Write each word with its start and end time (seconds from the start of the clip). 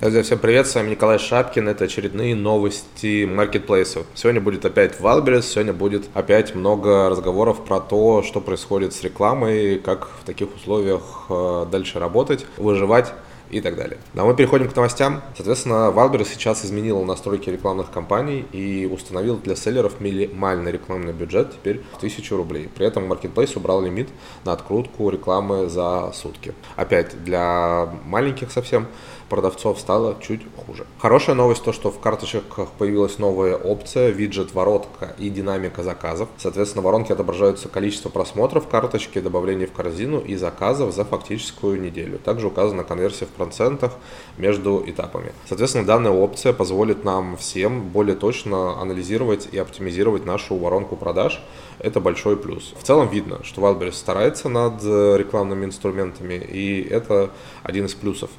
Друзья, 0.00 0.22
всем 0.22 0.38
привет, 0.38 0.66
с 0.66 0.74
вами 0.74 0.90
Николай 0.90 1.18
Шапкин, 1.18 1.68
это 1.68 1.84
очередные 1.84 2.34
новости 2.34 3.26
маркетплейсов. 3.26 4.06
Сегодня 4.14 4.40
будет 4.40 4.64
опять 4.64 4.98
Wildberries, 4.98 5.42
сегодня 5.42 5.74
будет 5.74 6.08
опять 6.14 6.54
много 6.54 7.10
разговоров 7.10 7.66
про 7.66 7.80
то, 7.80 8.22
что 8.22 8.40
происходит 8.40 8.94
с 8.94 9.02
рекламой, 9.02 9.78
как 9.78 10.08
в 10.22 10.24
таких 10.24 10.54
условиях 10.54 11.26
э, 11.28 11.66
дальше 11.70 11.98
работать, 11.98 12.46
выживать 12.56 13.12
и 13.50 13.60
так 13.60 13.76
далее. 13.76 13.98
Но 14.14 14.26
мы 14.26 14.34
переходим 14.34 14.68
к 14.68 14.76
новостям. 14.76 15.22
Соответственно, 15.36 15.92
Wildberries 15.94 16.28
сейчас 16.32 16.64
изменил 16.64 17.02
настройки 17.04 17.50
рекламных 17.50 17.90
кампаний 17.90 18.46
и 18.52 18.86
установил 18.86 19.36
для 19.38 19.56
селлеров 19.56 20.00
минимальный 20.00 20.72
рекламный 20.72 21.12
бюджет 21.12 21.52
теперь 21.52 21.82
в 21.92 21.96
1000 21.96 22.36
рублей. 22.36 22.68
При 22.74 22.86
этом 22.86 23.10
Marketplace 23.10 23.56
убрал 23.56 23.82
лимит 23.82 24.08
на 24.44 24.52
открутку 24.52 25.08
рекламы 25.10 25.68
за 25.68 26.12
сутки. 26.14 26.54
Опять, 26.76 27.22
для 27.24 27.88
маленьких 28.04 28.50
совсем 28.50 28.86
продавцов 29.28 29.78
стало 29.78 30.16
чуть 30.20 30.42
хуже. 30.56 30.86
Хорошая 30.98 31.36
новость 31.36 31.62
то, 31.62 31.72
что 31.72 31.90
в 31.90 32.00
карточках 32.00 32.70
появилась 32.78 33.18
новая 33.18 33.56
опция, 33.56 34.10
виджет 34.10 34.54
воротка 34.54 35.14
и 35.18 35.30
динамика 35.30 35.82
заказов. 35.82 36.28
Соответственно, 36.38 36.82
в 36.82 36.84
воронке 36.86 37.12
отображаются 37.12 37.68
количество 37.68 38.08
просмотров 38.08 38.68
карточки, 38.68 39.20
добавлений 39.20 39.66
в 39.66 39.72
корзину 39.72 40.18
и 40.20 40.36
заказов 40.36 40.94
за 40.94 41.04
фактическую 41.04 41.80
неделю. 41.80 42.18
Также 42.18 42.46
указана 42.46 42.84
конверсия 42.84 43.26
в 43.26 43.30
процентах 43.30 43.92
между 44.36 44.82
этапами. 44.86 45.32
Соответственно, 45.46 45.84
данная 45.84 46.12
опция 46.12 46.52
позволит 46.52 47.04
нам 47.04 47.36
всем 47.36 47.88
более 47.88 48.16
точно 48.16 48.80
анализировать 48.80 49.48
и 49.52 49.58
оптимизировать 49.58 50.24
нашу 50.24 50.56
воронку 50.56 50.96
продаж. 50.96 51.42
Это 51.78 52.00
большой 52.00 52.36
плюс. 52.36 52.74
В 52.78 52.82
целом 52.82 53.08
видно, 53.08 53.38
что 53.44 53.60
Wildberries 53.60 53.92
старается 53.92 54.48
над 54.48 54.82
рекламными 54.82 55.64
инструментами, 55.64 56.34
и 56.34 56.82
это 56.82 57.30
один 57.62 57.86
из 57.86 57.94
плюсов. 57.94 58.30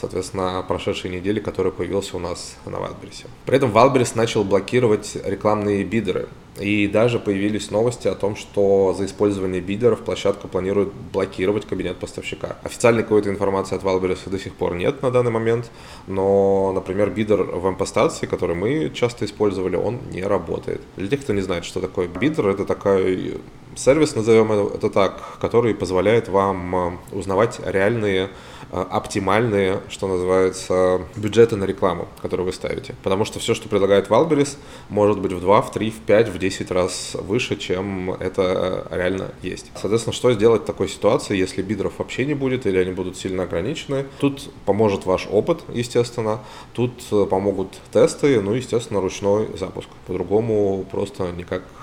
Соответственно, 0.00 0.64
прошедшей 0.66 1.10
недели, 1.10 1.40
который 1.40 1.72
появился 1.72 2.16
у 2.16 2.20
нас 2.20 2.56
на 2.64 2.76
Wildberries. 2.76 3.26
При 3.46 3.56
этом 3.56 3.70
Wildberries 3.72 4.12
начал 4.16 4.44
блокировать 4.44 5.16
рекламные 5.24 5.84
бидеры. 5.84 6.28
И 6.60 6.88
даже 6.88 7.20
появились 7.20 7.70
новости 7.70 8.08
о 8.08 8.14
том, 8.14 8.34
что 8.34 8.94
за 8.96 9.06
использование 9.06 9.60
бидеров 9.60 10.00
площадка 10.00 10.48
планирует 10.48 10.92
блокировать 11.12 11.66
кабинет 11.66 11.98
поставщика. 11.98 12.56
Официальной 12.64 13.02
какой-то 13.02 13.30
информации 13.30 13.76
от 13.76 13.84
Wildberries 13.84 14.28
до 14.28 14.38
сих 14.38 14.54
пор 14.54 14.74
нет 14.74 15.02
на 15.02 15.10
данный 15.10 15.30
момент, 15.30 15.70
но, 16.06 16.72
например, 16.72 17.10
бидер 17.10 17.42
в 17.42 17.68
импостации, 17.68 18.26
который 18.26 18.56
мы 18.56 18.90
часто 18.90 19.24
использовали, 19.24 19.76
он 19.76 20.00
не 20.10 20.22
работает. 20.22 20.80
Для 20.96 21.08
тех, 21.08 21.20
кто 21.20 21.32
не 21.32 21.42
знает, 21.42 21.64
что 21.64 21.80
такое 21.80 22.08
бидер, 22.08 22.48
это 22.48 22.64
такой 22.64 23.38
сервис, 23.76 24.14
назовем 24.14 24.52
это 24.52 24.90
так, 24.90 25.22
который 25.40 25.74
позволяет 25.74 26.28
вам 26.28 26.76
э, 26.76 26.98
узнавать 27.12 27.60
реальные 27.64 28.30
Э, 28.70 28.84
оптимальные, 28.90 29.80
что 29.88 30.08
называется, 30.08 31.00
бюджеты 31.16 31.56
на 31.56 31.64
рекламу, 31.64 32.06
которые 32.20 32.44
вы 32.44 32.52
ставите. 32.52 32.94
Потому 33.02 33.24
что 33.24 33.38
все, 33.38 33.54
что 33.54 33.66
предлагает 33.66 34.08
Wildberries, 34.08 34.58
может 34.90 35.18
быть 35.20 35.32
в 35.32 35.40
2, 35.40 35.62
в 35.62 35.72
3, 35.72 35.90
в 35.90 36.00
5, 36.00 36.28
в 36.28 36.38
10 36.38 36.70
раз 36.70 37.16
выше, 37.18 37.56
чем 37.56 38.10
это 38.12 38.86
реально 38.90 39.30
есть. 39.42 39.70
Соответственно, 39.74 40.12
что 40.12 40.32
сделать 40.32 40.62
в 40.62 40.64
такой 40.66 40.88
ситуации, 40.88 41.36
если 41.36 41.62
бидеров 41.62 41.94
вообще 41.98 42.26
не 42.26 42.34
будет 42.34 42.66
или 42.66 42.76
они 42.76 42.92
будут 42.92 43.16
сильно 43.16 43.44
ограничены? 43.44 44.04
Тут 44.18 44.50
поможет 44.66 45.06
ваш 45.06 45.26
опыт, 45.30 45.62
естественно, 45.72 46.40
тут 46.74 46.92
э, 47.10 47.24
помогут 47.24 47.68
тесты, 47.90 48.38
ну, 48.42 48.52
естественно, 48.52 49.00
ручной 49.00 49.48
запуск. 49.58 49.88
По-другому 50.06 50.84
просто 50.90 51.30
никак 51.32 51.62
э, 51.62 51.77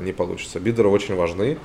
не 0.00 0.12
получится. 0.12 0.60
Бидеры 0.60 0.88
очень 0.88 1.14
важны 1.14 1.58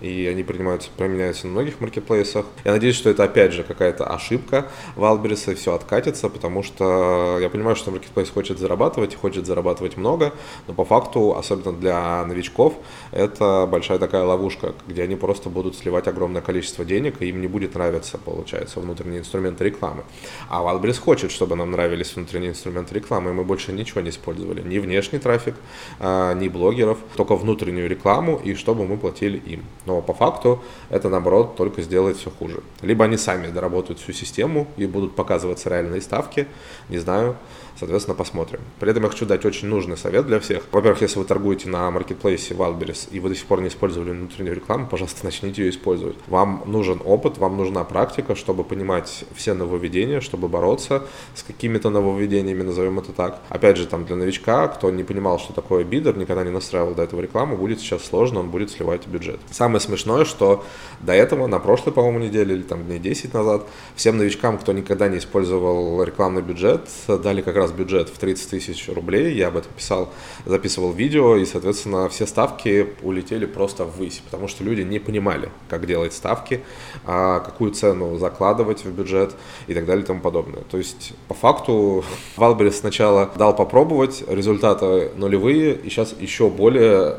и 0.00 0.26
они 0.26 0.42
принимаются, 0.42 0.90
применяются 0.96 1.46
на 1.46 1.52
многих 1.52 1.80
маркетплейсах. 1.80 2.46
Я 2.64 2.72
надеюсь, 2.72 2.96
что 2.96 3.10
это 3.10 3.24
опять 3.24 3.52
же 3.52 3.62
какая-то 3.62 4.06
ошибка 4.06 4.66
Валбериса 4.96 5.52
и 5.52 5.54
все 5.54 5.74
откатится, 5.74 6.28
потому 6.28 6.62
что 6.62 7.38
я 7.40 7.48
понимаю, 7.48 7.76
что 7.76 7.90
маркетплейс 7.90 8.30
хочет 8.30 8.58
зарабатывать, 8.58 9.14
хочет 9.14 9.46
зарабатывать 9.46 9.96
много, 9.96 10.32
но 10.66 10.74
по 10.74 10.84
факту, 10.84 11.36
особенно 11.36 11.72
для 11.72 12.24
новичков, 12.24 12.74
это 13.12 13.66
большая 13.70 13.98
такая 13.98 14.24
ловушка, 14.24 14.74
где 14.86 15.02
они 15.02 15.16
просто 15.16 15.48
будут 15.48 15.76
сливать 15.76 16.08
огромное 16.08 16.42
количество 16.42 16.84
денег, 16.84 17.20
и 17.20 17.28
им 17.28 17.40
не 17.40 17.46
будет 17.46 17.74
нравиться, 17.74 18.18
получается, 18.18 18.80
внутренние 18.80 19.20
инструменты 19.20 19.64
рекламы. 19.64 20.04
А 20.48 20.62
Валберис 20.62 20.98
хочет, 20.98 21.30
чтобы 21.30 21.56
нам 21.56 21.70
нравились 21.70 22.14
внутренние 22.14 22.50
инструменты 22.50 22.94
рекламы, 22.94 23.30
и 23.30 23.32
мы 23.32 23.44
больше 23.44 23.72
ничего 23.72 24.00
не 24.00 24.10
использовали, 24.10 24.62
ни 24.62 24.78
внешний 24.78 25.18
трафик, 25.18 25.54
а, 26.00 26.34
ни 26.34 26.48
блогеров, 26.48 26.98
только 27.16 27.36
внутреннюю 27.44 27.88
рекламу, 27.88 28.40
и 28.42 28.54
чтобы 28.54 28.86
мы 28.86 28.96
платили 28.96 29.38
им 29.38 29.64
но 29.86 30.00
по 30.00 30.14
факту 30.14 30.62
это, 30.90 31.08
наоборот, 31.08 31.56
только 31.56 31.82
сделает 31.82 32.16
все 32.16 32.30
хуже. 32.30 32.62
Либо 32.82 33.04
они 33.04 33.16
сами 33.16 33.48
доработают 33.48 34.00
всю 34.00 34.12
систему 34.12 34.66
и 34.76 34.86
будут 34.86 35.14
показываться 35.14 35.68
реальные 35.68 36.00
ставки, 36.00 36.46
не 36.88 36.98
знаю, 36.98 37.36
Соответственно, 37.76 38.14
посмотрим. 38.14 38.60
При 38.78 38.90
этом 38.90 39.02
я 39.02 39.08
хочу 39.08 39.26
дать 39.26 39.44
очень 39.44 39.66
нужный 39.66 39.96
совет 39.96 40.26
для 40.26 40.38
всех. 40.38 40.62
Во-первых, 40.70 41.02
если 41.02 41.18
вы 41.18 41.24
торгуете 41.24 41.68
на 41.68 41.90
маркетплейсе 41.90 42.54
Wildberries 42.54 43.08
и 43.10 43.18
вы 43.18 43.30
до 43.30 43.34
сих 43.34 43.46
пор 43.46 43.62
не 43.62 43.68
использовали 43.68 44.10
внутреннюю 44.10 44.54
рекламу, 44.54 44.86
пожалуйста, 44.86 45.20
начните 45.24 45.64
ее 45.64 45.70
использовать. 45.70 46.16
Вам 46.28 46.62
нужен 46.66 47.00
опыт, 47.04 47.38
вам 47.38 47.56
нужна 47.56 47.82
практика, 47.84 48.36
чтобы 48.36 48.62
понимать 48.62 49.24
все 49.34 49.54
нововведения, 49.54 50.20
чтобы 50.20 50.48
бороться 50.48 51.02
с 51.34 51.42
какими-то 51.42 51.90
нововведениями, 51.90 52.62
назовем 52.62 53.00
это 53.00 53.12
так. 53.12 53.40
Опять 53.48 53.76
же, 53.76 53.86
там 53.86 54.04
для 54.04 54.14
новичка, 54.16 54.68
кто 54.68 54.90
не 54.90 55.02
понимал, 55.02 55.40
что 55.40 55.52
такое 55.52 55.82
бидер, 55.82 56.16
никогда 56.16 56.44
не 56.44 56.50
настраивал 56.50 56.94
до 56.94 57.02
этого 57.02 57.20
рекламу, 57.20 57.33
будет 57.56 57.80
сейчас 57.80 58.04
сложно, 58.04 58.40
он 58.40 58.50
будет 58.50 58.70
сливать 58.70 59.06
бюджет. 59.08 59.40
Самое 59.50 59.80
смешное, 59.80 60.24
что 60.24 60.64
до 61.00 61.12
этого, 61.12 61.48
на 61.48 61.58
прошлой, 61.58 61.92
по-моему, 61.92 62.20
неделе 62.20 62.54
или 62.54 62.62
там 62.62 62.84
дней 62.84 63.00
10 63.00 63.34
назад, 63.34 63.66
всем 63.96 64.16
новичкам, 64.16 64.58
кто 64.58 64.72
никогда 64.72 65.08
не 65.08 65.18
использовал 65.18 66.02
рекламный 66.04 66.42
бюджет, 66.42 66.88
дали 67.08 67.42
как 67.42 67.56
раз 67.56 67.64
раз 67.64 67.72
бюджет 67.72 68.08
в 68.10 68.18
30 68.18 68.50
тысяч 68.50 68.88
рублей, 68.88 69.34
я 69.34 69.48
об 69.48 69.56
этом 69.56 69.72
писал, 69.72 70.12
записывал 70.44 70.92
видео, 70.92 71.36
и, 71.36 71.44
соответственно, 71.46 72.08
все 72.08 72.26
ставки 72.26 72.88
улетели 73.02 73.46
просто 73.46 73.84
ввысь, 73.84 74.22
потому 74.24 74.48
что 74.48 74.64
люди 74.64 74.82
не 74.82 74.98
понимали, 74.98 75.48
как 75.68 75.86
делать 75.86 76.12
ставки, 76.12 76.60
а 77.04 77.40
какую 77.40 77.72
цену 77.72 78.18
закладывать 78.18 78.84
в 78.84 78.92
бюджет 78.92 79.34
и 79.66 79.74
так 79.74 79.86
далее 79.86 80.04
и 80.04 80.06
тому 80.06 80.20
подобное. 80.20 80.62
То 80.70 80.76
есть, 80.78 81.14
по 81.28 81.34
факту, 81.34 82.04
Wildberries 82.36 82.80
сначала 82.80 83.30
дал 83.36 83.56
попробовать, 83.56 84.24
результаты 84.28 85.10
нулевые, 85.16 85.74
и 85.74 85.88
сейчас 85.88 86.14
еще 86.20 86.50
более 86.50 87.18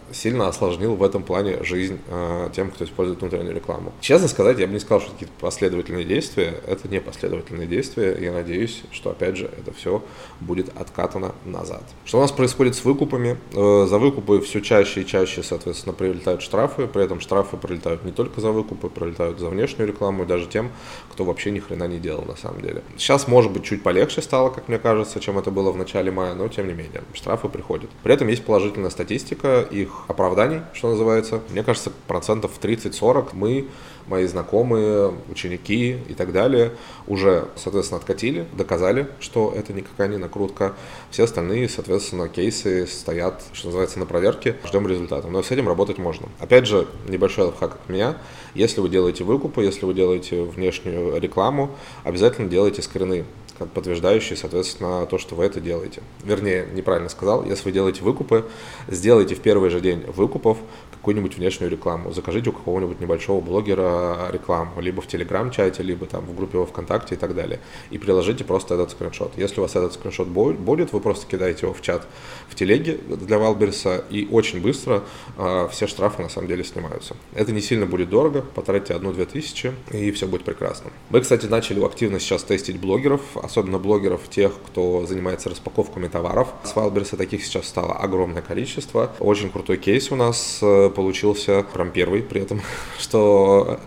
сильно 0.13 0.47
осложнил 0.47 0.95
в 0.95 1.03
этом 1.03 1.23
плане 1.23 1.63
жизнь 1.63 1.99
э, 2.07 2.49
тем, 2.53 2.71
кто 2.71 2.85
использует 2.85 3.21
внутреннюю 3.21 3.55
рекламу. 3.55 3.93
Честно 4.01 4.27
сказать, 4.27 4.59
я 4.59 4.67
бы 4.67 4.73
не 4.73 4.79
сказал, 4.79 5.01
что 5.01 5.11
какие-то 5.11 5.33
последовательные 5.39 6.05
действия. 6.05 6.55
Это 6.67 6.87
не 6.87 6.99
последовательные 6.99 7.67
действия. 7.67 8.17
Я 8.19 8.31
надеюсь, 8.31 8.83
что, 8.91 9.11
опять 9.11 9.37
же, 9.37 9.45
это 9.45 9.73
все 9.73 10.03
будет 10.39 10.69
откатано 10.77 11.33
назад. 11.45 11.83
Что 12.05 12.19
у 12.19 12.21
нас 12.21 12.31
происходит 12.31 12.75
с 12.75 12.83
выкупами? 12.83 13.37
Э, 13.53 13.85
за 13.87 13.97
выкупы 13.97 14.41
все 14.41 14.61
чаще 14.61 15.01
и 15.01 15.05
чаще, 15.05 15.43
соответственно, 15.43 15.93
прилетают 15.93 16.41
штрафы. 16.41 16.87
При 16.87 17.03
этом 17.03 17.19
штрафы 17.19 17.57
прилетают 17.57 18.03
не 18.03 18.11
только 18.11 18.41
за 18.41 18.51
выкупы, 18.51 18.89
прилетают 18.89 19.39
за 19.39 19.49
внешнюю 19.49 19.87
рекламу 19.87 20.23
и 20.23 20.25
даже 20.25 20.47
тем, 20.47 20.71
кто 21.11 21.23
вообще 21.23 21.51
ни 21.51 21.59
хрена 21.59 21.87
не 21.87 21.99
делал 21.99 22.23
на 22.25 22.35
самом 22.35 22.61
деле. 22.61 22.83
Сейчас, 22.97 23.27
может 23.27 23.51
быть, 23.51 23.63
чуть 23.63 23.83
полегче 23.83 24.21
стало, 24.21 24.49
как 24.49 24.67
мне 24.67 24.79
кажется, 24.79 25.19
чем 25.19 25.37
это 25.37 25.51
было 25.51 25.71
в 25.71 25.77
начале 25.77 26.11
мая, 26.11 26.33
но 26.33 26.47
тем 26.47 26.67
не 26.67 26.73
менее, 26.73 27.03
штрафы 27.13 27.49
приходят. 27.49 27.89
При 28.03 28.13
этом 28.13 28.27
есть 28.27 28.43
положительная 28.43 28.89
статистика, 28.89 29.61
их 29.61 30.00
оправданий, 30.07 30.61
что 30.73 30.89
называется. 30.89 31.41
Мне 31.49 31.63
кажется, 31.63 31.91
процентов 32.07 32.51
30-40 32.61 33.29
мы, 33.33 33.67
мои 34.07 34.25
знакомые, 34.25 35.13
ученики 35.29 35.97
и 36.07 36.13
так 36.13 36.31
далее 36.31 36.71
уже, 37.07 37.47
соответственно, 37.55 37.99
откатили, 37.99 38.45
доказали, 38.53 39.07
что 39.19 39.53
это 39.55 39.73
никакая 39.73 40.07
не 40.07 40.17
накрутка. 40.17 40.73
Все 41.09 41.23
остальные, 41.23 41.69
соответственно, 41.69 42.27
кейсы 42.27 42.87
стоят, 42.87 43.41
что 43.53 43.67
называется, 43.67 43.99
на 43.99 44.05
проверке, 44.05 44.55
ждем 44.65 44.87
результата. 44.87 45.27
Но 45.27 45.41
с 45.43 45.51
этим 45.51 45.67
работать 45.67 45.97
можно. 45.97 46.29
Опять 46.39 46.67
же, 46.67 46.87
небольшой 47.07 47.45
лайфхак 47.45 47.75
от 47.75 47.89
меня. 47.89 48.17
Если 48.53 48.81
вы 48.81 48.89
делаете 48.89 49.23
выкупы, 49.23 49.63
если 49.63 49.85
вы 49.85 49.93
делаете 49.93 50.43
внешнюю 50.43 51.19
рекламу, 51.19 51.71
обязательно 52.03 52.49
делайте 52.49 52.81
скрины 52.81 53.25
подтверждающие, 53.65 54.37
соответственно, 54.37 55.05
то, 55.05 55.17
что 55.17 55.35
вы 55.35 55.45
это 55.45 55.59
делаете. 55.59 56.01
Вернее, 56.23 56.67
неправильно 56.73 57.09
сказал, 57.09 57.45
если 57.45 57.65
вы 57.65 57.71
делаете 57.71 58.03
выкупы, 58.03 58.45
сделайте 58.87 59.35
в 59.35 59.41
первый 59.41 59.69
же 59.69 59.81
день 59.81 60.03
выкупов 60.07 60.57
какую-нибудь 60.91 61.37
внешнюю 61.37 61.71
рекламу. 61.71 62.13
Закажите 62.13 62.51
у 62.51 62.53
какого-нибудь 62.53 62.99
небольшого 62.99 63.41
блогера 63.41 64.29
рекламу, 64.31 64.79
либо 64.79 65.01
в 65.01 65.07
Телеграм-чате, 65.07 65.81
либо 65.81 66.05
там 66.05 66.23
в 66.25 66.35
группе 66.35 66.59
во 66.59 66.67
ВКонтакте 66.67 67.15
и 67.15 67.17
так 67.17 67.33
далее. 67.33 67.59
И 67.89 67.97
приложите 67.97 68.43
просто 68.43 68.75
этот 68.75 68.91
скриншот. 68.91 69.33
Если 69.35 69.59
у 69.59 69.63
вас 69.63 69.75
этот 69.75 69.93
скриншот 69.93 70.27
будет, 70.27 70.93
вы 70.93 70.99
просто 70.99 71.25
кидаете 71.25 71.65
его 71.65 71.73
в 71.73 71.81
чат 71.81 72.07
в 72.49 72.55
телеге 72.55 72.99
для 73.07 73.39
Валберса, 73.39 74.05
и 74.11 74.27
очень 74.29 74.61
быстро 74.61 75.03
э, 75.37 75.67
все 75.71 75.87
штрафы 75.87 76.21
на 76.21 76.29
самом 76.29 76.47
деле 76.47 76.63
снимаются. 76.63 77.15
Это 77.33 77.51
не 77.51 77.61
сильно 77.61 77.87
будет 77.87 78.09
дорого, 78.09 78.45
потратите 78.53 78.93
одну-две 78.93 79.25
тысячи, 79.25 79.73
и 79.91 80.11
все 80.11 80.27
будет 80.27 80.43
прекрасно. 80.43 80.91
Мы, 81.09 81.21
кстати, 81.21 81.47
начали 81.47 81.83
активно 81.83 82.19
сейчас 82.19 82.43
тестить 82.43 82.79
блогеров, 82.79 83.21
особенно 83.51 83.79
блогеров, 83.79 84.29
тех, 84.29 84.53
кто 84.65 85.05
занимается 85.05 85.49
распаковками 85.49 86.07
товаров. 86.07 86.47
С 86.63 86.73
Wildberries 86.73 87.15
таких 87.17 87.43
сейчас 87.43 87.67
стало 87.67 87.93
огромное 87.93 88.41
количество. 88.41 89.11
Очень 89.19 89.49
крутой 89.49 89.77
кейс 89.77 90.11
у 90.11 90.15
нас 90.15 90.59
э, 90.61 90.89
получился, 90.89 91.65
прям 91.73 91.91
первый 91.91 92.21
при 92.21 92.41
этом, 92.41 92.61
что 92.99 93.77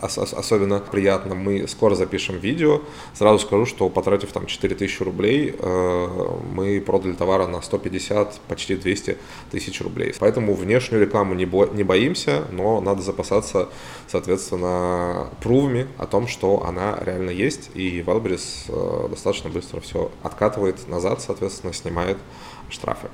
особенно 0.00 0.80
приятно. 0.80 1.34
Мы 1.34 1.68
скоро 1.68 1.94
запишем 1.94 2.38
видео. 2.38 2.80
Сразу 3.12 3.38
скажу, 3.40 3.66
что 3.66 3.90
потратив 3.90 4.32
там 4.32 4.46
4000 4.46 5.02
рублей, 5.02 5.54
э, 5.58 6.28
мы 6.52 6.80
продали 6.80 7.12
товара 7.12 7.46
на 7.46 7.60
150, 7.60 8.40
почти 8.48 8.74
200 8.74 9.18
тысяч 9.50 9.80
рублей. 9.82 10.14
Поэтому 10.18 10.54
внешнюю 10.54 11.02
рекламу 11.04 11.34
не, 11.34 11.44
бо 11.44 11.66
не 11.66 11.84
боимся, 11.84 12.44
но 12.50 12.80
надо 12.80 13.02
запасаться, 13.02 13.68
соответственно, 14.08 15.28
прувами 15.42 15.88
о 15.98 16.06
том, 16.06 16.26
что 16.26 16.64
она 16.64 16.98
реально 17.04 17.30
есть, 17.30 17.70
и 17.74 18.00
Wildberries 18.00 18.64
э, 18.68 19.09
достаточно 19.10 19.50
быстро 19.50 19.80
все 19.80 20.10
откатывает 20.22 20.88
назад, 20.88 21.20
соответственно, 21.20 21.72
снимает 21.72 22.18
штрафы. 22.70 23.08